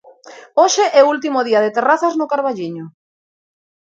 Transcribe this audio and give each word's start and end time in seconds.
Hoxe 0.61 0.83
é 0.99 1.01
o 1.03 1.09
último 1.15 1.39
día 1.47 1.63
de 1.65 1.73
terrazas 1.77 2.13
no 2.19 2.29
Carballiño. 2.31 2.85